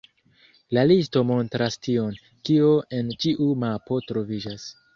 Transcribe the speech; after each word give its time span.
La 0.77 0.85
listo 0.91 1.21
montras 1.31 1.77
tion, 1.87 2.17
kio 2.51 2.73
en 3.01 3.15
ĉiu 3.25 3.53
mapo 3.67 4.03
troviĝas. 4.11 4.71